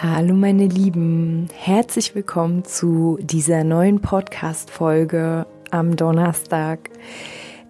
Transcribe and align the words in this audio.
Hallo 0.00 0.32
meine 0.32 0.68
Lieben, 0.68 1.48
herzlich 1.52 2.14
willkommen 2.14 2.64
zu 2.64 3.18
dieser 3.20 3.64
neuen 3.64 4.00
Podcast-Folge 4.00 5.44
am 5.72 5.96
Donnerstag. 5.96 6.88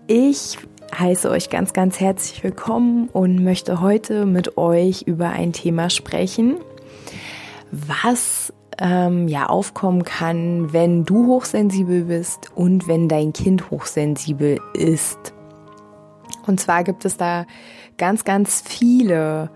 Ich 0.09 0.59
heiße 0.95 1.31
euch 1.31 1.49
ganz, 1.49 1.73
ganz 1.73 2.01
herzlich 2.01 2.45
willkommen 2.45 3.09
und 3.09 3.43
möchte 3.43 3.81
heute 3.81 4.27
mit 4.27 4.59
euch 4.59 5.05
über 5.07 5.31
ein 5.31 5.55
Thema 5.55 5.89
sprechen, 5.89 6.59
was 7.71 8.53
ähm, 8.79 9.27
ja 9.27 9.47
aufkommen 9.47 10.05
kann, 10.05 10.75
wenn 10.75 11.07
du 11.07 11.29
hochsensibel 11.29 12.05
bist 12.05 12.51
und 12.55 12.87
wenn 12.89 13.09
dein 13.09 13.33
Kind 13.33 13.71
hochsensibel 13.71 14.61
ist. 14.75 15.33
Und 16.47 16.61
zwar 16.61 16.85
gibt 16.85 17.07
es 17.07 17.17
da 17.17 17.47
ganz, 17.97 18.25
ganz 18.25 18.63
viele 18.67 19.49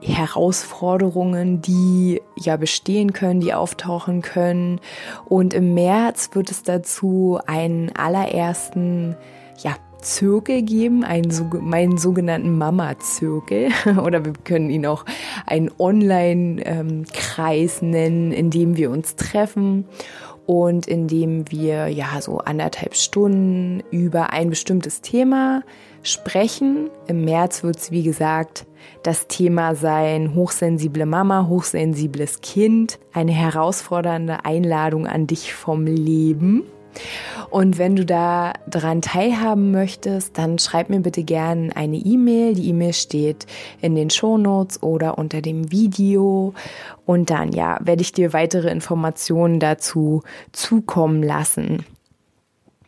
Herausforderungen, 0.00 1.60
die 1.60 2.22
ja 2.36 2.56
bestehen 2.56 3.12
können, 3.12 3.40
die 3.40 3.54
auftauchen 3.54 4.22
können. 4.22 4.80
Und 5.26 5.54
im 5.54 5.74
März 5.74 6.30
wird 6.32 6.50
es 6.50 6.62
dazu 6.62 7.40
einen 7.46 7.94
allerersten, 7.96 9.16
ja, 9.62 9.76
Zirkel 10.00 10.62
geben, 10.62 11.04
einen, 11.04 11.32
meinen 11.60 11.98
sogenannten 11.98 12.56
Mama-Zirkel 12.56 13.70
oder 14.00 14.24
wir 14.24 14.32
können 14.44 14.70
ihn 14.70 14.86
auch 14.86 15.04
einen 15.44 15.72
Online-Kreis 15.76 17.82
nennen, 17.82 18.30
in 18.30 18.50
dem 18.50 18.76
wir 18.76 18.92
uns 18.92 19.16
treffen 19.16 19.86
und 20.46 20.86
in 20.86 21.08
dem 21.08 21.50
wir 21.50 21.88
ja 21.88 22.20
so 22.20 22.38
anderthalb 22.38 22.94
Stunden 22.94 23.82
über 23.90 24.32
ein 24.32 24.50
bestimmtes 24.50 25.00
Thema 25.00 25.64
sprechen. 26.04 26.90
Im 27.08 27.24
März 27.24 27.64
wird 27.64 27.78
es, 27.78 27.90
wie 27.90 28.04
gesagt, 28.04 28.67
das 29.02 29.26
Thema 29.28 29.74
sein 29.74 30.34
hochsensible 30.34 31.06
Mama, 31.06 31.46
hochsensibles 31.48 32.40
Kind, 32.40 32.98
eine 33.12 33.32
herausfordernde 33.32 34.44
Einladung 34.44 35.06
an 35.06 35.26
dich 35.26 35.54
vom 35.54 35.86
Leben. 35.86 36.64
Und 37.50 37.78
wenn 37.78 37.96
du 37.96 38.04
da 38.04 38.52
dran 38.68 39.02
teilhaben 39.02 39.70
möchtest, 39.70 40.36
dann 40.36 40.58
schreib 40.58 40.90
mir 40.90 41.00
bitte 41.00 41.22
gerne 41.22 41.74
eine 41.74 41.96
E-Mail. 41.96 42.54
Die 42.54 42.68
E-Mail 42.68 42.92
steht 42.92 43.46
in 43.80 43.94
den 43.94 44.10
Show 44.10 44.36
Notes 44.36 44.82
oder 44.82 45.16
unter 45.16 45.40
dem 45.40 45.70
Video. 45.70 46.54
Und 47.06 47.30
dann, 47.30 47.52
ja, 47.52 47.78
werde 47.80 48.02
ich 48.02 48.12
dir 48.12 48.32
weitere 48.32 48.70
Informationen 48.70 49.60
dazu 49.60 50.22
zukommen 50.52 51.22
lassen. 51.22 51.86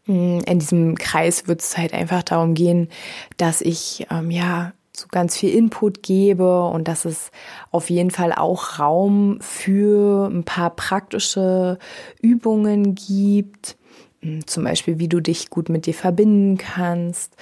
In 0.06 0.59
diesem 0.59 0.97
Kreis 0.97 1.47
wird 1.47 1.61
es 1.61 1.78
halt 1.78 1.95
einfach 1.95 2.23
darum 2.23 2.55
gehen, 2.55 2.89
dass 3.37 3.61
ich 3.61 4.06
ähm, 4.11 4.31
ja 4.31 4.73
so 5.01 5.09
ganz 5.11 5.37
viel 5.37 5.55
Input 5.55 6.03
gebe 6.03 6.65
und 6.65 6.89
dass 6.89 7.05
es 7.05 7.31
auf 7.70 7.91
jeden 7.91 8.11
Fall 8.11 8.33
auch 8.33 8.79
Raum 8.79 9.39
für 9.41 10.29
ein 10.31 10.45
paar 10.45 10.70
praktische 10.70 11.79
Übungen 12.20 12.94
gibt, 12.94 13.77
hm, 14.21 14.47
zum 14.47 14.65
Beispiel 14.65 14.99
wie 14.99 15.09
du 15.09 15.21
dich 15.21 15.50
gut 15.50 15.69
mit 15.69 15.87
dir 15.87 15.94
verbinden 15.94 16.59
kannst 16.59 17.37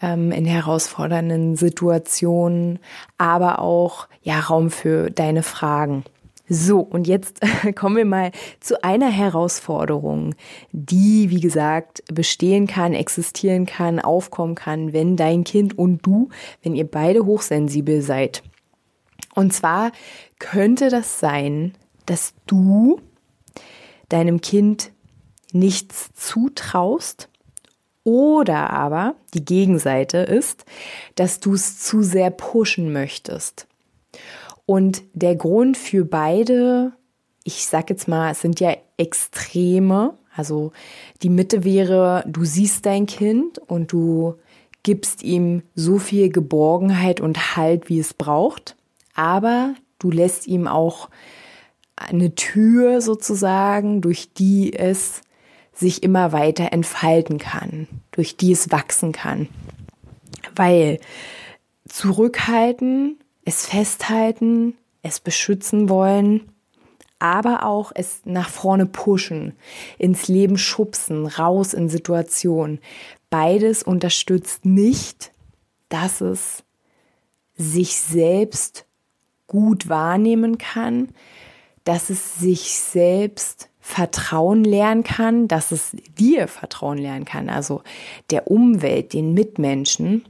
ähm, 0.00 0.32
in 0.32 0.44
herausfordernden 0.44 1.56
Situationen, 1.56 2.78
aber 3.18 3.58
auch 3.58 4.08
ja 4.22 4.40
Raum 4.40 4.70
für 4.70 5.10
deine 5.10 5.42
Fragen. 5.42 6.04
So, 6.52 6.80
und 6.80 7.06
jetzt 7.06 7.40
kommen 7.76 7.96
wir 7.96 8.04
mal 8.04 8.32
zu 8.58 8.82
einer 8.82 9.08
Herausforderung, 9.08 10.34
die, 10.72 11.30
wie 11.30 11.38
gesagt, 11.38 12.02
bestehen 12.12 12.66
kann, 12.66 12.92
existieren 12.92 13.66
kann, 13.66 14.00
aufkommen 14.00 14.56
kann, 14.56 14.92
wenn 14.92 15.16
dein 15.16 15.44
Kind 15.44 15.78
und 15.78 16.04
du, 16.04 16.28
wenn 16.62 16.74
ihr 16.74 16.90
beide 16.90 17.24
hochsensibel 17.24 18.02
seid. 18.02 18.42
Und 19.36 19.52
zwar 19.54 19.92
könnte 20.40 20.88
das 20.88 21.20
sein, 21.20 21.74
dass 22.06 22.34
du 22.48 23.00
deinem 24.08 24.40
Kind 24.40 24.90
nichts 25.52 26.10
zutraust 26.14 27.28
oder 28.02 28.70
aber 28.70 29.14
die 29.34 29.44
Gegenseite 29.44 30.18
ist, 30.18 30.64
dass 31.14 31.38
du 31.38 31.54
es 31.54 31.78
zu 31.78 32.02
sehr 32.02 32.30
pushen 32.30 32.92
möchtest. 32.92 33.68
Und 34.70 35.02
der 35.14 35.34
Grund 35.34 35.76
für 35.76 36.04
beide, 36.04 36.92
ich 37.42 37.66
sag 37.66 37.90
jetzt 37.90 38.06
mal, 38.06 38.30
es 38.30 38.40
sind 38.40 38.60
ja 38.60 38.76
Extreme. 38.98 40.14
Also 40.32 40.70
die 41.24 41.28
Mitte 41.28 41.64
wäre, 41.64 42.22
du 42.28 42.44
siehst 42.44 42.86
dein 42.86 43.06
Kind 43.06 43.58
und 43.58 43.90
du 43.90 44.36
gibst 44.84 45.24
ihm 45.24 45.64
so 45.74 45.98
viel 45.98 46.30
Geborgenheit 46.30 47.20
und 47.20 47.56
Halt, 47.56 47.88
wie 47.88 47.98
es 47.98 48.14
braucht. 48.14 48.76
Aber 49.16 49.74
du 49.98 50.12
lässt 50.12 50.46
ihm 50.46 50.68
auch 50.68 51.10
eine 51.96 52.36
Tür 52.36 53.00
sozusagen, 53.00 54.00
durch 54.00 54.34
die 54.34 54.72
es 54.72 55.22
sich 55.72 56.04
immer 56.04 56.30
weiter 56.30 56.72
entfalten 56.72 57.38
kann, 57.38 57.88
durch 58.12 58.36
die 58.36 58.52
es 58.52 58.70
wachsen 58.70 59.10
kann. 59.10 59.48
Weil 60.54 61.00
zurückhalten 61.88 63.19
es 63.44 63.66
festhalten, 63.66 64.74
es 65.02 65.20
beschützen 65.20 65.88
wollen, 65.88 66.52
aber 67.18 67.64
auch 67.64 67.92
es 67.94 68.22
nach 68.24 68.48
vorne 68.48 68.86
pushen, 68.86 69.54
ins 69.98 70.28
Leben 70.28 70.58
schubsen, 70.58 71.26
raus 71.26 71.74
in 71.74 71.88
Situationen. 71.88 72.80
Beides 73.28 73.82
unterstützt 73.82 74.64
nicht, 74.64 75.32
dass 75.88 76.20
es 76.20 76.64
sich 77.56 77.96
selbst 77.96 78.86
gut 79.46 79.88
wahrnehmen 79.88 80.58
kann, 80.58 81.08
dass 81.84 82.08
es 82.08 82.38
sich 82.38 82.78
selbst 82.78 83.68
Vertrauen 83.80 84.64
lernen 84.64 85.02
kann, 85.02 85.48
dass 85.48 85.72
es 85.72 85.96
dir 86.18 86.48
Vertrauen 86.48 86.98
lernen 86.98 87.24
kann, 87.24 87.50
also 87.50 87.82
der 88.30 88.50
Umwelt, 88.50 89.12
den 89.12 89.34
Mitmenschen 89.34 90.24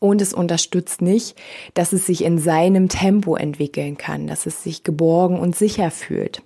und 0.00 0.20
es 0.22 0.32
unterstützt 0.32 1.02
nicht, 1.02 1.36
dass 1.74 1.92
es 1.92 2.06
sich 2.06 2.24
in 2.24 2.38
seinem 2.38 2.88
Tempo 2.88 3.36
entwickeln 3.36 3.96
kann, 3.96 4.26
dass 4.26 4.46
es 4.46 4.62
sich 4.62 4.84
geborgen 4.84 5.38
und 5.38 5.56
sicher 5.56 5.90
fühlt. 5.90 6.42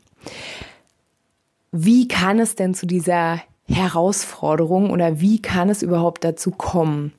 Wie 1.71 2.09
kann 2.09 2.39
es 2.39 2.55
denn 2.55 2.75
zu 2.75 2.87
dieser 2.87 3.41
Herausforderung 3.67 4.91
oder 4.91 5.21
wie 5.21 5.41
kann 5.41 5.71
es 5.71 5.83
überhaupt 5.83 6.25
dazu 6.25 6.51
kommen? 6.51 7.13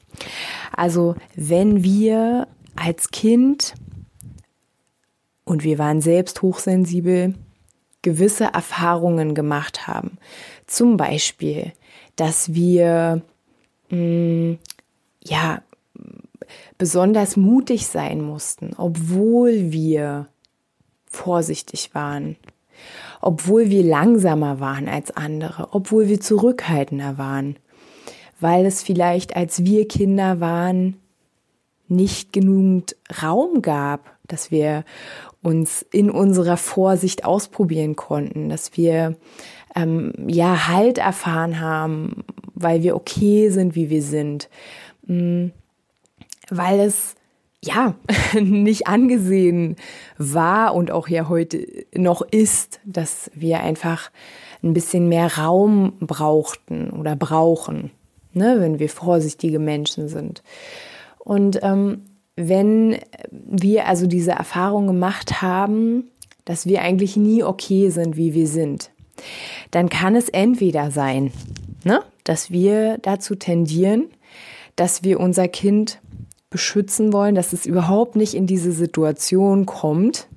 Also 0.75 1.15
wenn 1.35 1.83
wir 1.83 2.47
als 2.75 3.11
Kind 3.11 3.73
und 5.45 5.63
wir 5.63 5.77
waren 5.77 6.01
selbst 6.01 6.41
hochsensibel, 6.41 7.35
gewisse 8.01 8.45
Erfahrungen 8.45 9.33
gemacht 9.33 9.87
haben. 9.87 10.17
Zum 10.67 10.97
Beispiel, 10.97 11.71
dass 12.15 12.53
wir 12.53 13.21
mh, 13.89 13.97
mm, 13.97 14.59
ja 15.23 15.61
besonders 16.77 17.37
mutig 17.37 17.87
sein 17.87 18.21
mussten, 18.21 18.71
obwohl 18.77 19.71
wir 19.71 20.27
vorsichtig 21.05 21.91
waren, 21.93 22.35
obwohl 23.21 23.69
wir 23.69 23.83
langsamer 23.83 24.59
waren 24.59 24.89
als 24.89 25.15
andere, 25.15 25.69
obwohl 25.71 26.07
wir 26.07 26.19
zurückhaltender 26.19 27.17
waren, 27.17 27.57
weil 28.39 28.65
es 28.65 28.83
vielleicht, 28.83 29.35
als 29.35 29.63
wir 29.63 29.87
Kinder 29.87 30.39
waren, 30.39 30.97
nicht 31.87 32.33
genügend 32.33 32.95
Raum 33.21 33.61
gab, 33.61 34.17
dass 34.27 34.51
wir 34.51 34.83
uns 35.41 35.85
in 35.91 36.09
unserer 36.09 36.57
Vorsicht 36.57 37.25
ausprobieren 37.25 37.95
konnten, 37.95 38.49
dass 38.49 38.75
wir 38.75 39.15
ähm, 39.75 40.13
ja 40.27 40.67
Halt 40.67 40.97
erfahren 40.97 41.59
haben, 41.59 42.23
weil 42.55 42.83
wir 42.83 42.95
okay 42.95 43.49
sind, 43.49 43.75
wie 43.75 43.89
wir 43.89 44.01
sind. 44.01 44.49
Mm 45.05 45.49
weil 46.49 46.79
es 46.79 47.15
ja 47.63 47.95
nicht 48.39 48.87
angesehen 48.87 49.75
war 50.17 50.75
und 50.75 50.91
auch 50.91 51.07
ja 51.07 51.29
heute 51.29 51.65
noch 51.93 52.21
ist, 52.21 52.79
dass 52.85 53.31
wir 53.33 53.61
einfach 53.61 54.11
ein 54.63 54.73
bisschen 54.73 55.09
mehr 55.09 55.37
Raum 55.37 55.93
brauchten 55.99 56.89
oder 56.89 57.15
brauchen, 57.15 57.91
ne, 58.33 58.55
wenn 58.59 58.79
wir 58.79 58.89
vorsichtige 58.89 59.59
Menschen 59.59 60.07
sind. 60.07 60.43
Und 61.19 61.59
ähm, 61.63 62.03
wenn 62.35 62.99
wir 63.29 63.87
also 63.87 64.07
diese 64.07 64.31
Erfahrung 64.31 64.87
gemacht 64.87 65.41
haben, 65.41 66.09
dass 66.45 66.65
wir 66.65 66.81
eigentlich 66.81 67.15
nie 67.15 67.43
okay 67.43 67.89
sind, 67.89 68.17
wie 68.17 68.33
wir 68.33 68.47
sind, 68.47 68.91
dann 69.71 69.89
kann 69.89 70.15
es 70.15 70.29
entweder 70.29 70.91
sein, 70.91 71.31
ne, 71.83 72.01
dass 72.23 72.51
wir 72.51 72.97
dazu 72.99 73.35
tendieren, 73.35 74.05
dass 74.75 75.03
wir 75.03 75.19
unser 75.19 75.47
Kind 75.47 75.99
beschützen 76.53 77.11
wollen, 77.11 77.33
dass 77.33 77.51
es 77.51 77.65
überhaupt 77.65 78.15
nicht 78.15 78.35
in 78.35 78.45
diese 78.45 78.71
Situation 78.71 79.65
kommt, 79.65 80.27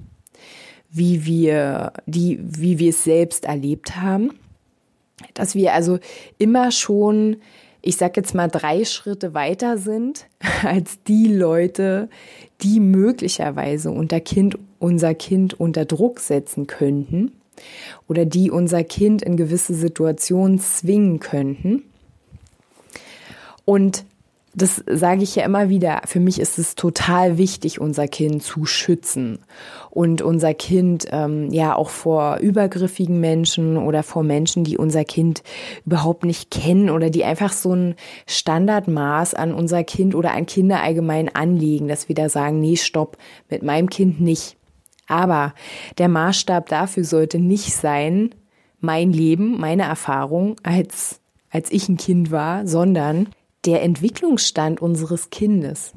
wie 0.90 1.26
wir 1.26 1.92
die, 2.06 2.40
wie 2.42 2.78
wir 2.78 2.88
es 2.88 3.04
selbst 3.04 3.44
erlebt 3.44 3.96
haben. 3.96 4.30
Dass 5.34 5.54
wir 5.54 5.74
also 5.74 5.98
immer 6.38 6.72
schon, 6.72 7.36
ich 7.82 7.98
sag 7.98 8.16
jetzt 8.16 8.34
mal, 8.34 8.48
drei 8.48 8.86
Schritte 8.86 9.34
weiter 9.34 9.76
sind 9.76 10.26
als 10.62 11.02
die 11.06 11.28
Leute, 11.28 12.08
die 12.62 12.80
möglicherweise 12.80 13.90
unter 13.90 14.20
Kind, 14.20 14.58
unser 14.78 15.14
Kind 15.14 15.60
unter 15.60 15.84
Druck 15.84 16.18
setzen 16.18 16.66
könnten 16.66 17.32
oder 18.08 18.24
die 18.24 18.50
unser 18.50 18.84
Kind 18.84 19.20
in 19.20 19.36
gewisse 19.36 19.74
Situationen 19.74 20.58
zwingen 20.60 21.20
könnten. 21.20 21.82
Und 23.66 24.06
das 24.56 24.82
sage 24.86 25.22
ich 25.22 25.36
ja 25.36 25.44
immer 25.44 25.68
wieder, 25.68 26.00
für 26.06 26.18
mich 26.18 26.40
ist 26.40 26.58
es 26.58 26.76
total 26.76 27.36
wichtig, 27.36 27.78
unser 27.78 28.08
Kind 28.08 28.42
zu 28.42 28.64
schützen 28.64 29.40
und 29.90 30.22
unser 30.22 30.54
Kind 30.54 31.06
ähm, 31.12 31.50
ja 31.50 31.76
auch 31.76 31.90
vor 31.90 32.38
übergriffigen 32.38 33.20
Menschen 33.20 33.76
oder 33.76 34.02
vor 34.02 34.22
Menschen, 34.22 34.64
die 34.64 34.78
unser 34.78 35.04
Kind 35.04 35.42
überhaupt 35.84 36.24
nicht 36.24 36.50
kennen 36.50 36.88
oder 36.88 37.10
die 37.10 37.22
einfach 37.22 37.52
so 37.52 37.74
ein 37.74 37.96
Standardmaß 38.26 39.34
an 39.34 39.52
unser 39.52 39.84
Kind 39.84 40.14
oder 40.14 40.32
an 40.32 40.46
Kinder 40.46 40.82
allgemein 40.82 41.34
anlegen, 41.34 41.86
dass 41.86 42.08
wir 42.08 42.14
da 42.14 42.30
sagen, 42.30 42.58
nee, 42.58 42.76
stopp, 42.76 43.18
mit 43.50 43.62
meinem 43.62 43.90
Kind 43.90 44.22
nicht. 44.22 44.56
Aber 45.06 45.52
der 45.98 46.08
Maßstab 46.08 46.70
dafür 46.70 47.04
sollte 47.04 47.38
nicht 47.38 47.74
sein, 47.74 48.30
mein 48.80 49.12
Leben, 49.12 49.60
meine 49.60 49.82
Erfahrung 49.82 50.56
als, 50.62 51.20
als 51.50 51.70
ich 51.70 51.90
ein 51.90 51.98
Kind 51.98 52.30
war, 52.30 52.66
sondern 52.66 53.28
der 53.66 53.82
Entwicklungsstand 53.82 54.80
unseres 54.80 55.30
Kindes. 55.30 55.92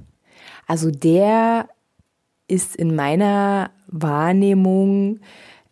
Also 0.68 0.92
der 0.92 1.70
ist 2.48 2.76
in 2.76 2.96
meiner 2.96 3.72
Wahrnehmung 3.88 5.20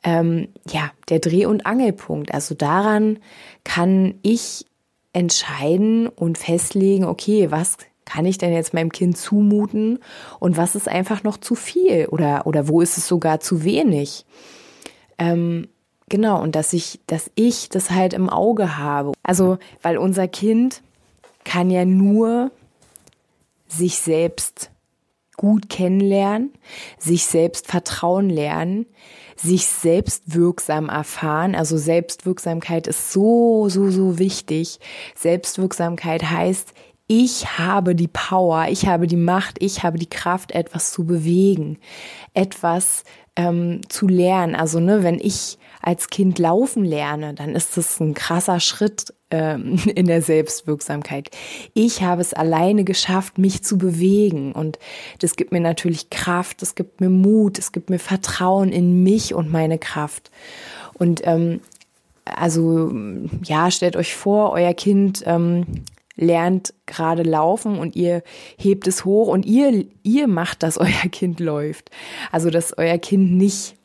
ähm, 0.04 0.50
ja 0.70 0.92
der 1.10 1.20
Dreh- 1.20 1.46
und 1.46 1.66
Angelpunkt. 1.66 2.34
Also 2.34 2.56
daran 2.56 3.20
kann 3.64 4.16
ich 4.22 4.66
entscheiden 5.14 6.08
und 6.08 6.38
festlegen, 6.38 7.06
okay, 7.06 7.50
was 7.50 7.78
kann 8.06 8.26
ich 8.26 8.38
denn 8.38 8.54
jetzt 8.54 8.74
meinem 8.74 8.92
Kind 8.92 9.18
zumuten 9.18 10.00
und 10.40 10.56
was 10.56 10.76
ist 10.76 10.88
einfach 10.88 11.24
noch 11.24 11.38
zu 11.38 11.56
viel 11.56 12.08
oder, 12.08 12.48
oder 12.48 12.68
wo 12.68 12.82
ist 12.82 12.98
es 12.98 13.08
sogar 13.08 13.40
zu 13.40 13.64
wenig? 13.64 14.26
Ähm, 15.18 15.68
genau, 16.08 16.42
und 16.42 16.56
dass 16.56 16.72
ich, 16.72 17.02
dass 17.08 17.30
ich 17.36 17.70
das 17.70 17.92
halt 17.92 18.14
im 18.14 18.30
Auge 18.30 18.78
habe. 18.78 19.12
Also, 19.24 19.58
weil 19.82 19.98
unser 19.98 20.28
Kind 20.28 20.82
kann 21.48 21.70
ja 21.70 21.86
nur 21.86 22.52
sich 23.68 23.98
selbst 24.00 24.70
gut 25.38 25.70
kennenlernen, 25.70 26.52
sich 27.00 27.26
selbst 27.26 27.68
vertrauen 27.68 28.30
lernen, 28.30 28.86
sich 29.38 29.66
selbst 29.66 30.34
wirksam 30.34 30.90
erfahren. 30.90 31.56
Also 31.56 31.78
Selbstwirksamkeit 31.78 32.88
ist 32.88 33.14
so, 33.14 33.70
so, 33.70 33.90
so 33.92 34.20
wichtig. 34.20 34.80
Selbstwirksamkeit 35.16 36.30
heißt, 36.30 36.74
ich 37.08 37.58
habe 37.58 37.96
die 37.96 38.10
Power, 38.10 38.68
ich 38.70 38.86
habe 38.88 39.08
die 39.08 39.16
Macht, 39.16 39.56
ich 39.64 39.84
habe 39.84 39.98
die 39.98 40.10
Kraft, 40.10 40.52
etwas 40.52 40.92
zu 40.92 41.06
bewegen, 41.06 41.78
etwas 42.34 43.06
ähm, 43.38 43.82
zu 43.88 44.08
lernen. 44.08 44.56
Also 44.56 44.82
ne, 44.82 45.04
wenn 45.04 45.20
ich 45.20 45.58
als 45.82 46.10
Kind 46.10 46.40
laufen 46.40 46.84
lerne, 46.84 47.34
dann 47.34 47.56
ist 47.56 47.78
das 47.78 48.02
ein 48.02 48.14
krasser 48.14 48.60
Schritt 48.60 49.14
ähm, 49.32 49.80
in 49.96 50.08
der 50.08 50.22
Selbstwirksamkeit. 50.22 51.30
Ich 51.74 52.02
habe 52.02 52.22
es 52.22 52.34
alleine 52.34 52.84
geschafft, 52.84 53.38
mich 53.38 53.64
zu 53.64 53.78
bewegen 53.78 54.52
und 54.54 54.80
das 55.20 55.36
gibt 55.36 55.52
mir 55.52 55.62
natürlich 55.62 56.10
Kraft, 56.10 56.62
es 56.62 56.76
gibt 56.76 57.02
mir 57.02 57.10
Mut, 57.10 57.60
es 57.60 57.72
gibt 57.72 57.90
mir 57.90 58.00
Vertrauen 58.00 58.72
in 58.72 59.04
mich 59.04 59.34
und 59.34 59.52
meine 59.52 59.78
Kraft. 59.78 60.32
Und 60.94 61.22
ähm, 61.26 61.62
also 62.26 62.92
ja, 63.44 63.72
stellt 63.72 63.96
euch 63.96 64.16
vor, 64.16 64.52
euer 64.52 64.74
Kind 64.74 65.24
ähm, 65.26 65.66
lernt 66.18 66.74
gerade 66.86 67.24
laufen 67.24 67.78
und 67.78 67.96
ihr 67.96 68.24
hebt 68.58 68.88
es 68.88 69.06
hoch 69.06 69.28
und 69.28 69.46
ihr, 69.46 69.86
ihr 70.04 70.28
macht, 70.28 70.64
dass 70.64 70.78
euer 70.80 71.10
Kind 71.12 71.40
läuft. 71.40 71.92
Also, 72.32 72.50
dass 72.50 72.78
euer 72.78 72.98
Kind 72.98 73.32
nicht 73.32 73.77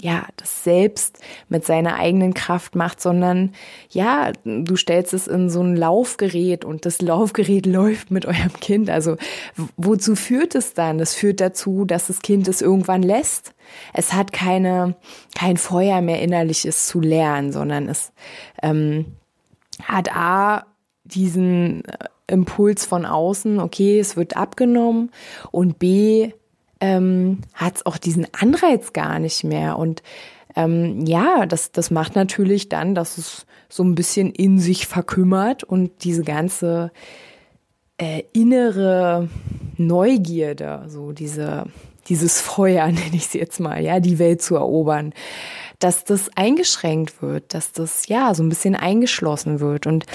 ja, 0.00 0.26
das 0.36 0.64
selbst 0.64 1.18
mit 1.48 1.64
seiner 1.64 1.96
eigenen 1.96 2.34
Kraft 2.34 2.76
macht, 2.76 3.00
sondern 3.00 3.52
ja, 3.90 4.32
du 4.44 4.76
stellst 4.76 5.12
es 5.12 5.26
in 5.26 5.50
so 5.50 5.62
ein 5.62 5.76
Laufgerät 5.76 6.64
und 6.64 6.86
das 6.86 7.02
Laufgerät 7.02 7.66
läuft 7.66 8.10
mit 8.10 8.26
eurem 8.26 8.52
Kind. 8.60 8.90
Also 8.90 9.16
wozu 9.76 10.14
führt 10.14 10.54
es 10.54 10.74
dann? 10.74 10.98
Das 10.98 11.14
führt 11.14 11.40
dazu, 11.40 11.84
dass 11.84 12.06
das 12.06 12.20
Kind 12.20 12.48
es 12.48 12.62
irgendwann 12.62 13.02
lässt. 13.02 13.54
Es 13.92 14.12
hat 14.12 14.32
keine, 14.32 14.96
kein 15.34 15.56
Feuer 15.56 16.00
mehr 16.00 16.22
innerliches 16.22 16.86
zu 16.86 17.00
lernen, 17.00 17.52
sondern 17.52 17.88
es 17.88 18.12
ähm, 18.62 19.16
hat 19.82 20.14
A, 20.14 20.66
diesen 21.04 21.82
Impuls 22.26 22.84
von 22.84 23.06
außen, 23.06 23.58
okay, 23.58 23.98
es 23.98 24.16
wird 24.16 24.36
abgenommen 24.36 25.10
und 25.50 25.78
B, 25.78 26.32
ähm, 26.80 27.40
hat 27.54 27.76
es 27.76 27.86
auch 27.86 27.98
diesen 27.98 28.26
Anreiz 28.32 28.92
gar 28.92 29.18
nicht 29.18 29.44
mehr. 29.44 29.78
Und 29.78 30.02
ähm, 30.56 31.06
ja, 31.06 31.46
das, 31.46 31.72
das 31.72 31.90
macht 31.90 32.16
natürlich 32.16 32.68
dann, 32.68 32.94
dass 32.94 33.18
es 33.18 33.46
so 33.68 33.82
ein 33.82 33.94
bisschen 33.94 34.32
in 34.32 34.58
sich 34.58 34.86
verkümmert 34.86 35.64
und 35.64 36.04
diese 36.04 36.22
ganze 36.22 36.90
äh, 37.98 38.22
innere 38.32 39.28
Neugierde, 39.76 40.84
so 40.88 41.12
diese, 41.12 41.66
dieses 42.08 42.40
Feuer, 42.40 42.86
nenne 42.92 43.14
ich 43.14 43.26
es 43.26 43.32
jetzt 43.34 43.60
mal, 43.60 43.82
ja, 43.82 44.00
die 44.00 44.18
Welt 44.18 44.40
zu 44.42 44.56
erobern, 44.56 45.12
dass 45.78 46.04
das 46.04 46.30
eingeschränkt 46.34 47.22
wird, 47.22 47.54
dass 47.54 47.72
das 47.72 48.08
ja 48.08 48.34
so 48.34 48.42
ein 48.42 48.48
bisschen 48.48 48.74
eingeschlossen 48.74 49.60
wird. 49.60 49.86
Und 49.86 50.06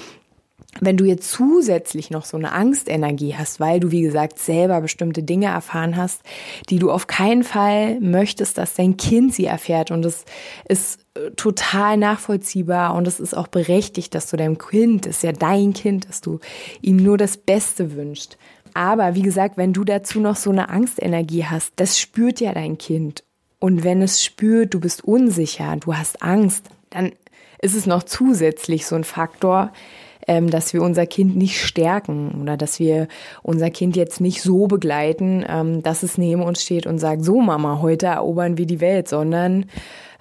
wenn 0.82 0.98
du 0.98 1.06
jetzt 1.06 1.30
zusätzlich 1.30 2.10
noch 2.10 2.26
so 2.26 2.38
eine 2.38 2.52
Angstenergie 2.52 3.36
hast, 3.36 3.60
weil 3.60 3.80
du, 3.80 3.92
wie 3.92 4.02
gesagt, 4.02 4.40
selber 4.40 4.82
bestimmte 4.82 5.24
Dinge 5.24 5.48
erfahren 5.48 5.96
hast, 5.96 6.22
die 6.70 6.80
du 6.80 6.92
auf 6.92 7.08
keinen 7.08 7.44
Fall 7.44 8.00
möchtest, 8.00 8.58
dass 8.58 8.74
dein 8.74 8.98
Kind 8.98 9.34
sie 9.34 9.46
erfährt. 9.46 9.92
Und 9.92 10.06
es 10.06 10.26
ist 10.68 11.00
äh, 11.16 11.32
total 11.32 11.98
nachvollziehbar 11.98 12.96
und 12.96 13.08
es 13.08 13.20
ist 13.20 13.36
auch 13.36 13.48
berechtigt, 13.48 14.16
dass 14.16 14.30
du 14.30 14.38
deinem 14.38 14.58
Kind, 14.58 15.06
ist 15.06 15.24
ja 15.24 15.32
dein 15.32 15.74
Kind, 15.74 16.10
dass 16.10 16.22
du 16.22 16.40
ihm 16.82 16.98
nur 16.98 17.18
das 17.18 17.38
Beste 17.38 17.96
wünschst. 17.96 18.38
Aber 18.74 19.14
wie 19.14 19.22
gesagt, 19.22 19.58
wenn 19.58 19.74
du 19.74 19.84
dazu 19.84 20.20
noch 20.20 20.36
so 20.36 20.50
eine 20.50 20.70
Angstenergie 20.70 21.46
hast, 21.46 21.74
das 21.76 22.00
spürt 22.00 22.40
ja 22.40 22.54
dein 22.54 22.78
Kind. 22.78 23.24
Und 23.60 23.84
wenn 23.84 24.02
es 24.02 24.24
spürt, 24.24 24.74
du 24.74 24.80
bist 24.80 25.04
unsicher, 25.04 25.78
du 25.78 25.96
hast 25.96 26.24
Angst, 26.24 26.70
dann 26.90 27.12
ist 27.62 27.76
es 27.76 27.86
noch 27.86 28.04
zusätzlich 28.04 28.86
so 28.86 28.96
ein 28.96 29.06
Faktor, 29.06 29.72
ähm, 30.28 30.50
dass 30.50 30.74
wir 30.74 30.82
unser 30.82 31.06
Kind 31.06 31.36
nicht 31.36 31.60
stärken 31.60 32.42
oder 32.42 32.58
dass 32.58 32.80
wir 32.80 33.08
unser 33.42 33.70
Kind 33.70 33.96
jetzt 33.96 34.22
nicht 34.22 34.42
so 34.42 34.68
begleiten, 34.68 35.46
ähm, 35.48 35.84
dass 35.84 36.04
es 36.04 36.18
neben 36.18 36.42
uns 36.42 36.64
steht 36.64 36.88
und 36.88 37.00
sagt, 37.00 37.24
so 37.24 37.42
Mama, 37.42 37.82
heute 37.82 38.08
erobern 38.08 38.58
wir 38.58 38.66
die 38.66 38.82
Welt, 38.82 39.08
sondern 39.08 39.66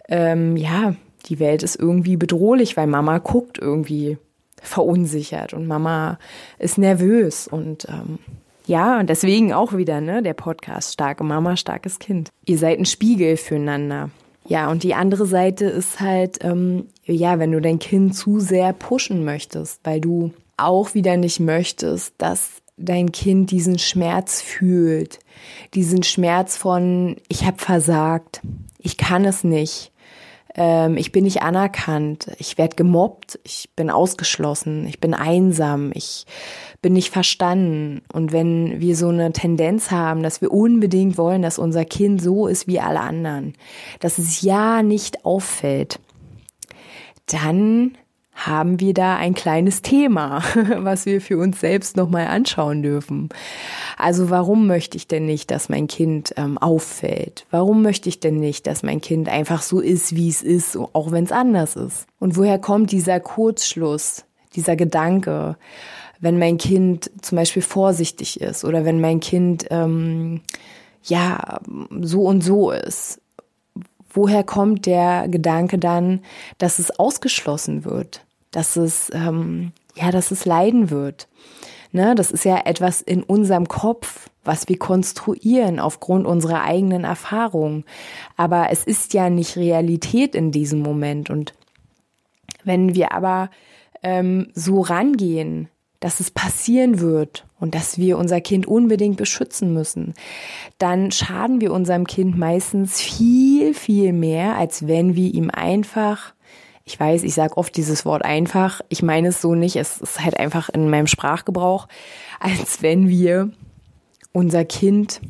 ähm, 0.08 0.56
ja, 0.56 0.94
die 1.26 1.38
Welt 1.38 1.62
ist 1.62 1.76
irgendwie 1.76 2.16
bedrohlich, 2.16 2.76
weil 2.76 2.86
Mama 2.86 3.18
guckt 3.18 3.58
irgendwie 3.58 4.18
verunsichert 4.60 5.54
und 5.54 5.66
Mama 5.66 6.18
ist 6.58 6.78
nervös 6.78 7.48
und 7.48 7.86
ähm, 7.88 8.18
ja, 8.66 9.00
und 9.00 9.10
deswegen 9.10 9.52
auch 9.52 9.76
wieder, 9.76 10.00
ne, 10.00 10.22
der 10.22 10.34
Podcast 10.34 10.92
Starke 10.92 11.24
Mama, 11.24 11.56
starkes 11.56 11.98
Kind. 11.98 12.30
Ihr 12.44 12.58
seid 12.58 12.78
ein 12.78 12.86
Spiegel 12.86 13.36
füreinander. 13.36 14.10
Ja, 14.46 14.70
und 14.70 14.82
die 14.82 14.94
andere 14.94 15.26
Seite 15.26 15.66
ist 15.66 16.00
halt, 16.00 16.38
ähm, 16.42 16.86
ja, 17.04 17.38
wenn 17.38 17.52
du 17.52 17.60
dein 17.60 17.78
Kind 17.78 18.16
zu 18.16 18.40
sehr 18.40 18.72
pushen 18.72 19.24
möchtest, 19.24 19.80
weil 19.84 20.00
du 20.00 20.32
auch 20.56 20.94
wieder 20.94 21.16
nicht 21.16 21.40
möchtest, 21.40 22.14
dass 22.18 22.62
dein 22.76 23.12
Kind 23.12 23.50
diesen 23.50 23.78
Schmerz 23.78 24.40
fühlt, 24.40 25.20
diesen 25.74 26.02
Schmerz 26.02 26.56
von, 26.56 27.16
ich 27.28 27.44
habe 27.44 27.58
versagt, 27.58 28.40
ich 28.78 28.96
kann 28.96 29.24
es 29.24 29.44
nicht, 29.44 29.91
ähm, 30.54 30.96
ich 30.96 31.12
bin 31.12 31.24
nicht 31.24 31.42
anerkannt, 31.42 32.30
ich 32.38 32.58
werde 32.58 32.76
gemobbt, 32.76 33.38
ich 33.44 33.70
bin 33.74 33.90
ausgeschlossen, 33.90 34.86
ich 34.86 35.00
bin 35.00 35.14
einsam, 35.14 35.92
ich 35.94 36.26
bin 36.82 36.92
nicht 36.92 37.10
verstanden. 37.10 38.02
Und 38.12 38.32
wenn 38.32 38.80
wir 38.80 38.96
so 38.96 39.08
eine 39.08 39.32
Tendenz 39.32 39.90
haben, 39.90 40.22
dass 40.22 40.40
wir 40.40 40.52
unbedingt 40.52 41.16
wollen, 41.16 41.42
dass 41.42 41.58
unser 41.58 41.84
Kind 41.84 42.20
so 42.20 42.46
ist 42.46 42.66
wie 42.66 42.80
alle 42.80 43.00
anderen, 43.00 43.54
dass 44.00 44.18
es 44.18 44.42
ja 44.42 44.82
nicht 44.82 45.24
auffällt, 45.24 46.00
dann 47.26 47.96
haben 48.46 48.80
wir 48.80 48.94
da 48.94 49.16
ein 49.16 49.34
kleines 49.34 49.82
Thema, 49.82 50.42
was 50.78 51.06
wir 51.06 51.20
für 51.20 51.38
uns 51.38 51.60
selbst 51.60 51.96
nochmal 51.96 52.26
anschauen 52.26 52.82
dürfen. 52.82 53.28
Also 53.96 54.30
warum 54.30 54.66
möchte 54.66 54.96
ich 54.96 55.08
denn 55.08 55.26
nicht, 55.26 55.50
dass 55.50 55.68
mein 55.68 55.86
Kind 55.86 56.34
ähm, 56.36 56.58
auffällt? 56.58 57.46
Warum 57.50 57.82
möchte 57.82 58.08
ich 58.08 58.20
denn 58.20 58.38
nicht, 58.38 58.66
dass 58.66 58.82
mein 58.82 59.00
Kind 59.00 59.28
einfach 59.28 59.62
so 59.62 59.80
ist, 59.80 60.14
wie 60.16 60.28
es 60.28 60.42
ist, 60.42 60.76
auch 60.76 61.12
wenn 61.12 61.24
es 61.24 61.32
anders 61.32 61.76
ist? 61.76 62.06
Und 62.18 62.36
woher 62.36 62.58
kommt 62.58 62.92
dieser 62.92 63.20
Kurzschluss, 63.20 64.24
dieser 64.54 64.76
Gedanke, 64.76 65.56
wenn 66.20 66.38
mein 66.38 66.58
Kind 66.58 67.10
zum 67.20 67.36
Beispiel 67.36 67.62
vorsichtig 67.62 68.40
ist 68.40 68.64
oder 68.64 68.84
wenn 68.84 69.00
mein 69.00 69.20
Kind 69.20 69.66
ähm, 69.70 70.40
ja 71.04 71.60
so 72.00 72.22
und 72.22 72.42
so 72.42 72.70
ist? 72.70 73.18
woher 74.14 74.44
kommt 74.44 74.86
der 74.86 75.28
Gedanke 75.28 75.78
dann, 75.78 76.20
dass 76.58 76.78
es 76.78 76.98
ausgeschlossen 76.98 77.84
wird, 77.84 78.24
dass 78.52 78.76
es 78.76 79.10
ähm, 79.12 79.72
ja, 79.94 80.10
dass 80.10 80.30
es 80.30 80.44
leiden 80.44 80.90
wird. 80.90 81.28
Ne, 81.94 82.14
das 82.14 82.30
ist 82.30 82.46
ja 82.46 82.62
etwas 82.64 83.02
in 83.02 83.22
unserem 83.22 83.68
Kopf, 83.68 84.30
was 84.44 84.66
wir 84.68 84.78
konstruieren 84.78 85.78
aufgrund 85.78 86.26
unserer 86.26 86.62
eigenen 86.62 87.04
Erfahrungen. 87.04 87.84
Aber 88.36 88.68
es 88.70 88.84
ist 88.84 89.12
ja 89.12 89.28
nicht 89.28 89.56
Realität 89.56 90.34
in 90.34 90.52
diesem 90.52 90.80
Moment. 90.80 91.28
Und 91.28 91.52
wenn 92.64 92.94
wir 92.94 93.12
aber 93.12 93.50
ähm, 94.02 94.48
so 94.54 94.80
rangehen, 94.80 95.68
dass 96.00 96.18
es 96.18 96.30
passieren 96.30 96.98
wird 96.98 97.46
und 97.60 97.74
dass 97.74 97.98
wir 97.98 98.16
unser 98.16 98.40
Kind 98.40 98.66
unbedingt 98.66 99.18
beschützen 99.18 99.74
müssen, 99.74 100.14
dann 100.78 101.12
schaden 101.12 101.60
wir 101.60 101.72
unserem 101.72 102.06
Kind 102.06 102.38
meistens 102.38 103.00
viel, 103.02 103.74
viel 103.74 104.14
mehr, 104.14 104.56
als 104.56 104.88
wenn 104.88 105.14
wir 105.14 105.32
ihm 105.32 105.50
einfach 105.50 106.31
ich 106.84 106.98
weiß, 106.98 107.22
ich 107.22 107.34
sage 107.34 107.56
oft 107.56 107.76
dieses 107.76 108.04
Wort 108.04 108.24
einfach. 108.24 108.80
Ich 108.88 109.02
meine 109.02 109.28
es 109.28 109.40
so 109.40 109.54
nicht. 109.54 109.76
Es 109.76 110.00
ist 110.00 110.20
halt 110.20 110.38
einfach 110.38 110.68
in 110.68 110.90
meinem 110.90 111.06
Sprachgebrauch, 111.06 111.86
als 112.40 112.82
wenn 112.82 113.08
wir 113.08 113.50
unser 114.32 114.64
Kind 114.64 115.20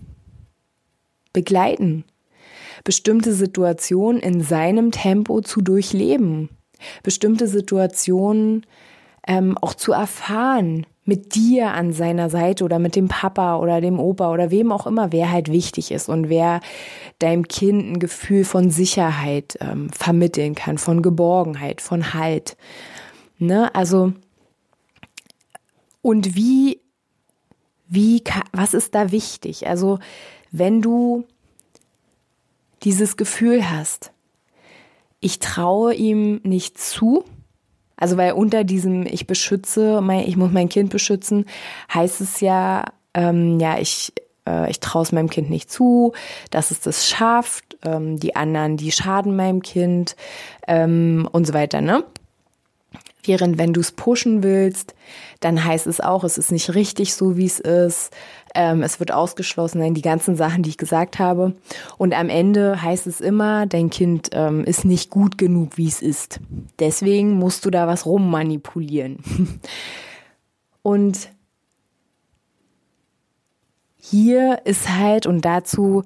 begleiten, 1.33 2.05
bestimmte 2.85 3.33
Situationen 3.33 4.21
in 4.21 4.43
seinem 4.43 4.91
Tempo 4.93 5.41
zu 5.41 5.61
durchleben, 5.61 6.49
bestimmte 7.03 7.47
Situationen 7.47 8.67
ähm, 9.27 9.57
auch 9.59 9.75
zu 9.75 9.93
erfahren, 9.93 10.87
mit 11.05 11.35
dir 11.35 11.73
an 11.73 11.93
seiner 11.93 12.31
Seite 12.31 12.65
oder 12.65 12.79
mit 12.79 12.95
dem 12.95 13.09
Papa 13.09 13.57
oder 13.57 13.81
dem 13.81 13.99
Opa 13.99 14.33
oder 14.33 14.51
wem 14.51 14.71
auch 14.71 14.87
immer, 14.87 15.11
wer 15.11 15.33
halt 15.33 15.51
wichtig 15.51 15.91
ist 15.91 16.09
und 16.09 16.29
wer 16.29 16.61
deinem 17.19 17.49
Kind 17.49 17.93
ein 17.93 17.99
Gefühl 17.99 18.45
von 18.45 18.71
Sicherheit 18.71 19.59
ähm, 19.61 19.91
vermitteln 19.91 20.55
kann, 20.55 20.79
von 20.79 21.03
Geborgenheit, 21.03 21.81
von 21.81 22.15
Halt. 22.15 22.57
Ne? 23.39 23.75
Also, 23.75 24.13
und 26.03 26.37
wie, 26.37 26.81
wie, 27.89 28.23
was 28.53 28.73
ist 28.75 28.95
da 28.95 29.11
wichtig? 29.11 29.67
Also, 29.67 29.99
wenn 30.53 30.83
du 30.83 31.25
dieses 32.85 33.17
Gefühl 33.17 33.69
hast, 33.69 34.13
ich 35.19 35.41
traue 35.41 35.95
ihm 35.95 36.41
nicht 36.45 36.79
zu, 36.79 37.25
also 38.03 38.17
weil 38.17 38.33
unter 38.33 38.65
diesem 38.65 39.07
ich 39.07 39.29
beschütze, 39.29 40.01
mein, 40.01 40.27
ich 40.27 40.37
muss 40.37 40.51
mein 40.51 40.69
Kind 40.69 40.91
beschützen, 40.91 41.47
heißt 41.95 42.21
es 42.21 42.41
ja, 42.41 42.85
ähm, 43.15 43.61
ja, 43.61 43.79
ich, 43.79 44.13
äh, 44.45 44.69
ich 44.69 44.81
traue 44.81 45.05
es 45.05 45.13
meinem 45.13 45.31
Kind 45.31 45.51
nicht 45.51 45.71
zu, 45.71 46.13
dass 46.51 46.73
es 46.73 46.81
das 46.81 47.09
schafft, 47.09 47.77
ähm, 47.85 48.19
die 48.19 48.35
anderen, 48.35 48.77
die 48.77 48.91
schaden 48.91 49.37
meinem 49.37 49.63
Kind 49.63 50.17
ähm, 50.67 51.29
und 51.31 51.47
so 51.47 51.55
weiter, 51.55 51.81
ne? 51.81 52.03
Während 53.23 53.57
wenn 53.57 53.73
du 53.73 53.81
es 53.81 53.93
pushen 53.93 54.43
willst, 54.43 54.97
dann 55.39 55.65
heißt 55.65 55.87
es 55.87 56.01
auch, 56.01 56.25
es 56.25 56.39
ist 56.39 56.51
nicht 56.51 56.75
richtig 56.75 57.15
so, 57.15 57.37
wie 57.37 57.47
es 57.47 57.61
ist. 57.61 58.11
Ähm, 58.55 58.83
es 58.83 59.01
wird 59.01 59.13
ausgeschlossen, 59.13 59.81
nein, 59.81 59.95
die 59.95 60.03
ganzen 60.03 60.37
Sachen, 60.37 60.63
die 60.63 60.71
ich 60.71 60.79
gesagt 60.79 61.19
habe. 61.19 61.55
Und 61.97 62.15
am 62.15 62.29
Ende 62.29 62.83
heißt 62.83 63.07
es 63.07 63.21
immer, 63.21 63.67
dein 63.67 63.91
Kind 63.91 64.31
ähm, 64.33 64.65
ist 64.65 64.85
nicht 64.85 65.11
gut 65.11 65.39
genug, 65.39 65.79
wie 65.79 65.89
es 65.89 66.03
ist. 66.03 66.41
Deswegen 66.79 67.39
musst 67.39 67.65
du 67.65 67.71
da 67.71 67.87
was 67.87 68.07
rummanipulieren. 68.07 69.19
Und 70.83 71.31
hier 74.05 74.63
ist 74.65 74.89
halt, 74.89 75.27
und 75.27 75.45
dazu 75.45 76.03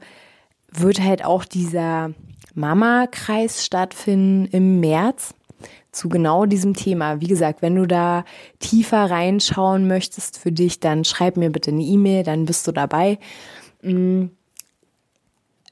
wird 0.71 1.01
halt 1.01 1.25
auch 1.25 1.47
dieser 1.47 2.11
Mama-Kreis 2.55 3.65
stattfinden 3.65 4.45
im 4.53 4.81
März 4.81 5.35
zu 5.97 6.09
genau 6.09 6.47
diesem 6.47 6.75
Thema. 6.75 7.21
Wie 7.21 7.27
gesagt, 7.27 7.63
wenn 7.63 7.75
du 7.75 7.87
da 7.87 8.25
tiefer 8.59 9.11
reinschauen 9.11 9.89
möchtest 9.89 10.39
für 10.39 10.53
dich, 10.53 10.79
dann 10.79 11.05
schreib 11.05 11.37
mir 11.37 11.51
bitte 11.51 11.71
eine 11.71 11.83
E-Mail, 11.83 12.23
dann 12.23 12.45
bist 12.45 12.67
du 12.67 12.73
dabei. 12.73 13.19
Mm. 13.83 14.27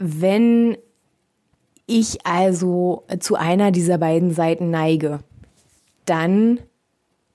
Wenn 0.01 0.77
ich 1.87 2.27
also 2.27 3.05
zu 3.21 3.37
einer 3.37 3.71
dieser 3.71 3.99
beiden 3.99 4.33
Seiten 4.33 4.71
neige, 4.71 5.21
dann 6.07 6.59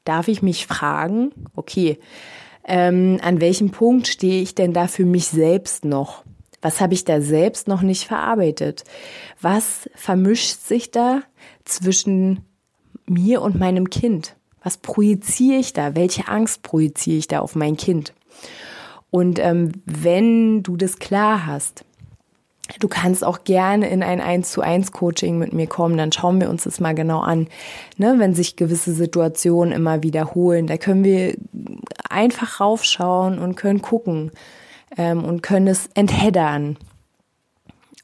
darf 0.04 0.28
ich 0.28 0.42
mich 0.42 0.68
fragen, 0.68 1.32
okay, 1.56 2.00
ähm, 2.66 3.20
an 3.22 3.40
welchem 3.40 3.70
Punkt 3.70 4.08
stehe 4.08 4.42
ich 4.42 4.56
denn 4.56 4.74
da 4.74 4.88
für 4.88 5.06
mich 5.06 5.28
selbst 5.28 5.86
noch? 5.86 6.24
Was 6.62 6.82
habe 6.82 6.94
ich 6.94 7.06
da 7.06 7.22
selbst 7.22 7.68
noch 7.68 7.82
nicht 7.82 8.06
verarbeitet? 8.06 8.84
Was 9.40 9.90
vermischt 9.96 10.60
sich 10.60 10.92
da 10.92 11.22
zwischen 11.64 12.44
mir 13.10 13.42
und 13.42 13.60
meinem 13.60 13.90
Kind? 13.90 14.36
Was 14.64 14.78
projiziere 14.78 15.60
ich 15.60 15.74
da? 15.74 15.96
Welche 15.96 16.28
Angst 16.28 16.64
projiziere 16.64 17.18
ich 17.18 17.28
da 17.28 17.40
auf 17.40 17.56
mein 17.56 17.78
Kind? 17.78 18.14
Und 19.12 19.40
ähm, 19.40 19.72
wenn 19.86 20.64
du 20.64 20.78
das 20.78 21.00
klar 21.00 21.46
hast, 21.46 21.86
du 22.80 22.88
kannst 22.88 23.24
auch 23.24 23.44
gerne 23.44 23.90
in 23.90 24.04
ein 24.04 24.22
1 24.22 24.52
zu 24.52 24.62
1 24.62 24.92
Coaching 24.92 25.40
mit 25.40 25.54
mir 25.54 25.68
kommen, 25.68 25.98
dann 25.98 26.12
schauen 26.12 26.40
wir 26.40 26.50
uns 26.50 26.66
das 26.66 26.80
mal 26.80 26.94
genau 26.94 27.20
an. 27.20 27.48
Ne, 27.98 28.16
wenn 28.18 28.36
sich 28.36 28.56
gewisse 28.56 28.94
Situationen 28.94 29.74
immer 29.74 30.04
wiederholen, 30.04 30.68
da 30.68 30.78
können 30.78 31.04
wir 31.04 31.36
einfach 32.10 32.60
raufschauen 32.60 33.40
und 33.40 33.56
können 33.56 33.82
gucken 33.82 34.32
ähm, 34.98 35.24
und 35.24 35.42
können 35.42 35.68
es 35.68 35.90
entheddern. 35.96 36.78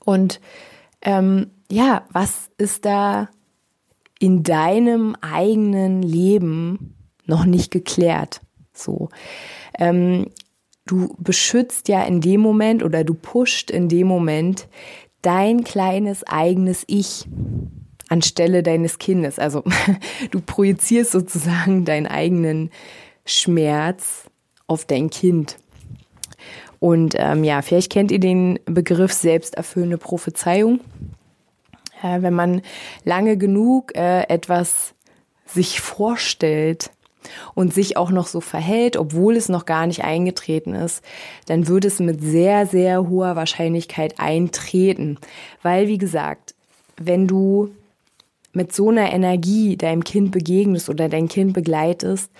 Und 0.04 0.40
ähm, 1.02 1.52
ja, 1.72 2.04
was 2.12 2.50
ist 2.58 2.86
da 2.86 3.30
in 4.26 4.42
deinem 4.42 5.16
eigenen 5.22 6.02
Leben 6.02 6.96
noch 7.28 7.46
nicht 7.46 7.70
geklärt. 7.70 8.42
So. 8.74 9.10
Ähm, 9.78 10.32
du 10.88 11.16
beschützt 11.20 11.90
ja 11.90 12.04
in 12.04 12.22
dem 12.22 12.42
Moment 12.42 12.82
oder 12.82 13.04
du 13.04 13.14
pusht 13.14 13.70
in 13.70 13.88
dem 13.88 14.08
Moment 14.08 14.68
dein 15.22 15.64
kleines 15.64 16.24
eigenes 16.24 16.86
Ich 16.88 17.28
anstelle 18.10 18.64
deines 18.64 18.98
Kindes. 18.98 19.38
Also 19.38 19.64
du 20.32 20.42
projizierst 20.42 21.12
sozusagen 21.12 21.86
deinen 21.86 22.08
eigenen 22.08 22.72
Schmerz 23.28 24.24
auf 24.66 24.86
dein 24.86 25.12
Kind. 25.12 25.60
Und 26.80 27.14
ähm, 27.16 27.44
ja, 27.44 27.62
vielleicht 27.62 27.92
kennt 27.92 28.12
ihr 28.12 28.20
den 28.20 28.58
Begriff 28.66 29.14
selbsterfüllende 29.14 30.00
Prophezeiung 30.00 30.80
äh, 32.06 32.22
wenn 32.22 32.34
man 32.34 32.62
lange 33.04 33.38
genug 33.38 33.96
äh, 33.96 34.24
etwas 34.30 34.94
sich 35.46 35.80
vorstellt 35.80 36.92
und 37.56 37.74
sich 37.74 37.98
auch 37.98 38.12
noch 38.12 38.28
so 38.28 38.42
verhält, 38.42 38.98
obwohl 38.98 39.36
es 39.36 39.50
noch 39.50 39.66
gar 39.66 39.88
nicht 39.88 40.04
eingetreten 40.04 40.76
ist, 40.76 41.04
dann 41.48 41.68
wird 41.68 41.86
es 41.86 42.00
mit 42.00 42.22
sehr, 42.22 42.68
sehr 42.68 43.10
hoher 43.10 43.36
Wahrscheinlichkeit 43.36 44.20
eintreten. 44.20 45.18
Weil, 45.64 45.88
wie 45.88 45.98
gesagt, 45.98 46.54
wenn 46.98 47.28
du 47.28 47.70
mit 48.54 48.74
so 48.74 48.90
einer 48.90 49.12
Energie 49.12 49.76
deinem 49.76 50.04
Kind 50.04 50.32
begegnest 50.32 50.90
oder 50.90 51.10
dein 51.10 51.28
Kind 51.28 51.54
begleitest, 51.54 52.32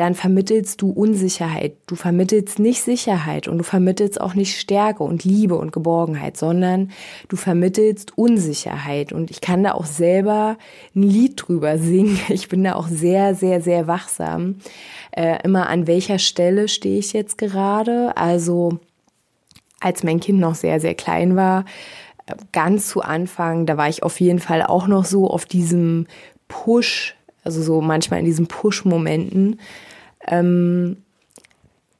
dann 0.00 0.14
vermittelst 0.14 0.80
du 0.80 0.90
Unsicherheit. 0.90 1.76
Du 1.86 1.94
vermittelst 1.94 2.58
nicht 2.58 2.80
Sicherheit 2.82 3.48
und 3.48 3.58
du 3.58 3.64
vermittelst 3.64 4.18
auch 4.18 4.32
nicht 4.32 4.58
Stärke 4.58 5.02
und 5.02 5.24
Liebe 5.24 5.56
und 5.56 5.72
Geborgenheit, 5.72 6.38
sondern 6.38 6.90
du 7.28 7.36
vermittelst 7.36 8.16
Unsicherheit. 8.16 9.12
Und 9.12 9.30
ich 9.30 9.42
kann 9.42 9.62
da 9.62 9.72
auch 9.72 9.84
selber 9.84 10.56
ein 10.96 11.02
Lied 11.02 11.34
drüber 11.36 11.76
singen. 11.76 12.18
Ich 12.30 12.48
bin 12.48 12.64
da 12.64 12.76
auch 12.76 12.88
sehr, 12.88 13.34
sehr, 13.34 13.60
sehr 13.60 13.86
wachsam. 13.86 14.56
Äh, 15.10 15.42
immer 15.44 15.68
an 15.68 15.86
welcher 15.86 16.18
Stelle 16.18 16.68
stehe 16.68 16.98
ich 16.98 17.12
jetzt 17.12 17.36
gerade? 17.36 18.16
Also, 18.16 18.78
als 19.80 20.02
mein 20.02 20.20
Kind 20.20 20.38
noch 20.38 20.54
sehr, 20.54 20.80
sehr 20.80 20.94
klein 20.94 21.36
war, 21.36 21.66
äh, 22.24 22.34
ganz 22.52 22.88
zu 22.88 23.02
Anfang, 23.02 23.66
da 23.66 23.76
war 23.76 23.90
ich 23.90 24.02
auf 24.02 24.18
jeden 24.20 24.38
Fall 24.38 24.62
auch 24.62 24.86
noch 24.86 25.04
so 25.04 25.28
auf 25.28 25.44
diesem 25.44 26.06
Push, 26.48 27.16
also 27.44 27.62
so 27.62 27.80
manchmal 27.80 28.20
in 28.20 28.26
diesen 28.26 28.46
Push-Momenten. 28.46 29.60
Ähm, 30.26 30.98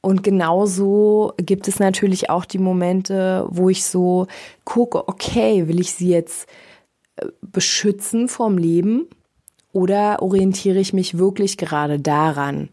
und 0.01 0.23
genauso 0.23 1.33
gibt 1.37 1.67
es 1.67 1.79
natürlich 1.79 2.29
auch 2.29 2.45
die 2.45 2.57
Momente, 2.57 3.45
wo 3.49 3.69
ich 3.69 3.83
so 3.83 4.27
gucke, 4.63 5.07
okay, 5.07 5.67
will 5.67 5.79
ich 5.79 5.93
sie 5.93 6.09
jetzt 6.09 6.49
äh, 7.17 7.27
beschützen 7.41 8.27
vom 8.27 8.57
Leben 8.57 9.07
Oder 9.73 10.21
orientiere 10.21 10.79
ich 10.79 10.91
mich 10.93 11.17
wirklich 11.17 11.57
gerade 11.57 11.99
daran, 11.99 12.69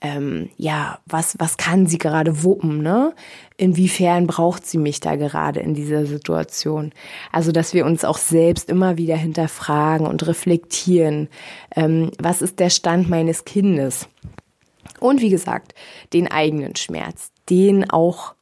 ähm, 0.00 0.48
ja, 0.56 0.98
was, 1.06 1.36
was 1.38 1.56
kann 1.58 1.86
sie 1.86 1.98
gerade 1.98 2.42
wuppen, 2.42 2.82
ne? 2.82 3.14
Inwiefern 3.58 4.26
braucht 4.26 4.66
sie 4.66 4.78
mich 4.78 5.00
da 5.00 5.16
gerade 5.16 5.60
in 5.60 5.74
dieser 5.74 6.06
Situation? 6.06 6.92
Also, 7.32 7.52
dass 7.52 7.74
wir 7.74 7.84
uns 7.84 8.04
auch 8.04 8.16
selbst 8.16 8.70
immer 8.70 8.96
wieder 8.96 9.16
hinterfragen 9.16 10.06
und 10.06 10.26
reflektieren, 10.26 11.28
ähm, 11.76 12.10
was 12.18 12.40
ist 12.40 12.58
der 12.60 12.70
Stand 12.70 13.10
meines 13.10 13.44
Kindes? 13.44 14.08
Und 15.00 15.20
wie 15.20 15.30
gesagt, 15.30 15.74
den 16.12 16.30
eigenen 16.30 16.76
Schmerz, 16.76 17.30
den 17.50 17.88
auch 17.90 18.34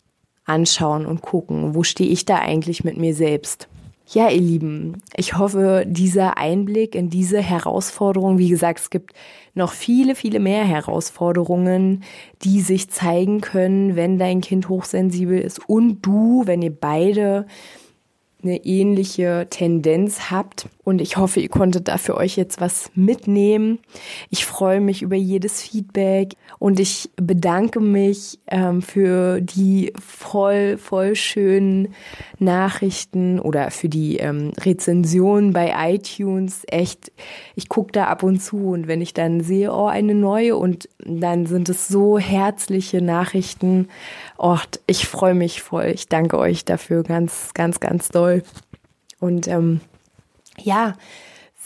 anschauen 0.45 1.07
und 1.07 1.23
gucken, 1.23 1.75
wo 1.75 1.83
stehe 1.83 2.11
ich 2.11 2.25
da 2.25 2.39
eigentlich 2.39 2.85
mit 2.85 2.97
mir 2.97 3.15
selbst? 3.15 3.69
Ja, 4.11 4.31
ihr 4.31 4.41
Lieben, 4.41 5.03
ich 5.17 5.37
hoffe, 5.37 5.85
dieser 5.87 6.39
Einblick 6.39 6.95
in 6.95 7.11
diese 7.11 7.43
Herausforderung, 7.43 8.39
wie 8.39 8.49
gesagt, 8.49 8.81
es 8.81 8.89
gibt 8.89 9.13
noch 9.53 9.73
viele, 9.73 10.15
viele 10.15 10.41
mehr 10.41 10.65
Herausforderungen, 10.65 12.03
die 12.41 12.63
sich 12.63 12.89
zeigen 12.89 13.43
können, 13.43 13.97
wenn 13.97 14.19
dein 14.19 14.41
Kind 14.41 14.71
hochsensibel 14.71 15.39
ist 15.39 15.61
und 15.69 16.01
du, 16.01 16.45
wenn 16.47 16.63
ihr 16.63 16.75
beide 16.75 17.47
eine 18.43 18.65
ähnliche 18.65 19.47
Tendenz 19.51 20.31
habt. 20.31 20.69
Und 20.89 21.03
ich 21.03 21.19
hoffe, 21.19 21.41
ihr 21.41 21.51
konntet 21.51 21.87
da 21.87 21.99
für 21.99 22.17
euch 22.17 22.37
jetzt 22.37 22.63
was 22.63 22.91
mitnehmen. 22.95 23.79
Ich 24.31 24.47
freue 24.47 24.81
mich 24.81 25.03
über 25.03 25.17
jedes 25.17 25.61
Feedback 25.61 26.33
und 26.59 26.81
ich 26.81 27.11
bedanke 27.17 27.79
mich 27.79 28.39
ähm, 28.47 28.81
für 28.81 29.43
die 29.43 29.93
voll, 30.01 30.79
voll 30.79 31.15
schönen 31.15 31.89
Nachrichten 32.39 33.39
oder 33.39 33.71
für 33.71 33.91
die 33.91 34.17
ähm, 34.17 34.53
Rezensionen 34.59 35.53
bei 35.53 35.75
iTunes. 35.93 36.63
Echt, 36.69 37.13
ich 37.55 37.69
gucke 37.69 37.93
da 37.93 38.07
ab 38.07 38.23
und 38.23 38.41
zu 38.41 38.71
und 38.71 38.89
wenn 38.89 39.03
ich 39.03 39.13
dann 39.13 39.43
sehe, 39.43 39.71
oh, 39.71 39.89
eine 39.89 40.15
neue 40.15 40.57
und 40.57 40.89
dann 41.05 41.45
sind 41.45 41.69
es 41.69 41.87
so 41.87 42.19
herzliche 42.19 43.03
Nachrichten. 43.03 43.89
Oh, 44.39 44.57
ich 44.87 45.07
freue 45.07 45.35
mich 45.35 45.61
voll. 45.61 45.93
Ich 45.95 46.09
danke 46.09 46.39
euch 46.39 46.65
dafür 46.65 47.03
ganz, 47.03 47.53
ganz, 47.53 47.79
ganz 47.79 48.09
doll. 48.09 48.43
Und 49.21 49.49
ähm, 49.49 49.83
ja, 50.63 50.95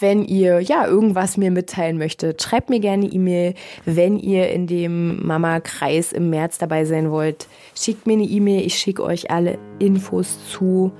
wenn 0.02 0.24
ihr 0.24 0.60
ja 0.60 0.86
irgendwas 0.86 1.36
mir 1.36 1.50
mitteilen 1.50 1.96
möchtet, 1.96 2.42
schreibt 2.42 2.70
mir 2.70 2.80
gerne 2.80 3.06
E-Mail. 3.06 3.54
Wenn 3.84 4.18
ihr 4.18 4.50
in 4.50 4.66
dem 4.66 5.24
Mama-Kreis 5.24 6.12
im 6.12 6.28
März 6.28 6.58
dabei 6.58 6.84
sein 6.84 7.10
wollt, 7.10 7.46
schickt 7.74 8.06
mir 8.06 8.14
eine 8.14 8.24
E-Mail. 8.24 8.66
Ich 8.66 8.74
schicke 8.74 9.04
euch 9.04 9.30
alle 9.30 9.58
Infos 9.78 10.50
zu. 10.50 10.92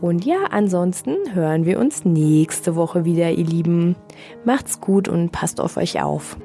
Und 0.00 0.24
ja, 0.24 0.44
ansonsten 0.50 1.16
hören 1.34 1.66
wir 1.66 1.78
uns 1.78 2.04
nächste 2.04 2.76
Woche 2.76 3.04
wieder, 3.04 3.30
ihr 3.30 3.44
Lieben. 3.44 3.96
Macht's 4.44 4.80
gut 4.80 5.08
und 5.08 5.32
passt 5.32 5.60
auf 5.60 5.76
euch 5.76 6.02
auf. 6.02 6.36